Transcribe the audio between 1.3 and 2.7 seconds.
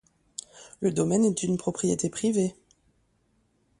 une propriété privée.